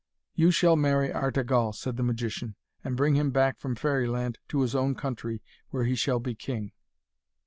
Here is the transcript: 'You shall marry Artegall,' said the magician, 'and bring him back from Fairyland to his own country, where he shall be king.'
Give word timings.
'You 0.33 0.49
shall 0.49 0.75
marry 0.75 1.09
Artegall,' 1.13 1.73
said 1.75 1.95
the 1.95 2.01
magician, 2.01 2.55
'and 2.83 2.97
bring 2.97 3.13
him 3.13 3.29
back 3.29 3.59
from 3.59 3.75
Fairyland 3.75 4.39
to 4.47 4.61
his 4.61 4.73
own 4.73 4.95
country, 4.95 5.43
where 5.69 5.83
he 5.83 5.93
shall 5.93 6.19
be 6.19 6.33
king.' 6.33 6.71